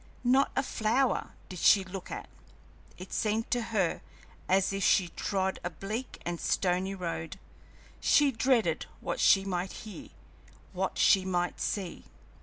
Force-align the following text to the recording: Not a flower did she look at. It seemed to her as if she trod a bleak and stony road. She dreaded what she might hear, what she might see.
Not 0.23 0.51
a 0.55 0.63
flower 0.63 1.33
did 1.47 1.59
she 1.59 1.83
look 1.83 2.09
at. 2.09 2.27
It 2.97 3.13
seemed 3.13 3.51
to 3.51 3.61
her 3.61 4.01
as 4.49 4.73
if 4.73 4.83
she 4.83 5.09
trod 5.09 5.59
a 5.63 5.69
bleak 5.69 6.19
and 6.25 6.41
stony 6.41 6.95
road. 6.95 7.37
She 7.99 8.31
dreaded 8.31 8.87
what 8.99 9.19
she 9.19 9.45
might 9.45 9.71
hear, 9.85 10.09
what 10.73 10.97
she 10.97 11.23
might 11.23 11.59
see. 11.61 12.05